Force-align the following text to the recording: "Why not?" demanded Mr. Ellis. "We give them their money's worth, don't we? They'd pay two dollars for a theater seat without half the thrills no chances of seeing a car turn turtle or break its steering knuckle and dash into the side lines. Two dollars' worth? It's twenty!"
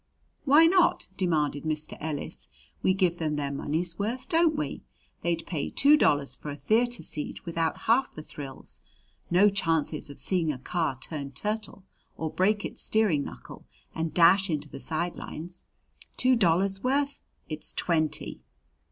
"Why 0.45 0.65
not?" 0.65 1.09
demanded 1.15 1.63
Mr. 1.63 1.95
Ellis. 2.01 2.47
"We 2.81 2.95
give 2.95 3.19
them 3.19 3.35
their 3.35 3.51
money's 3.51 3.99
worth, 3.99 4.27
don't 4.27 4.55
we? 4.55 4.81
They'd 5.21 5.45
pay 5.45 5.69
two 5.69 5.95
dollars 5.95 6.35
for 6.35 6.49
a 6.49 6.55
theater 6.55 7.03
seat 7.03 7.45
without 7.45 7.81
half 7.81 8.15
the 8.15 8.23
thrills 8.23 8.81
no 9.29 9.47
chances 9.47 10.09
of 10.09 10.17
seeing 10.17 10.51
a 10.51 10.57
car 10.57 10.97
turn 10.99 11.33
turtle 11.33 11.83
or 12.17 12.31
break 12.33 12.65
its 12.65 12.81
steering 12.81 13.23
knuckle 13.23 13.67
and 13.93 14.11
dash 14.11 14.49
into 14.49 14.69
the 14.69 14.79
side 14.79 15.17
lines. 15.17 15.65
Two 16.17 16.35
dollars' 16.35 16.81
worth? 16.83 17.21
It's 17.47 17.71
twenty!" 17.71 18.41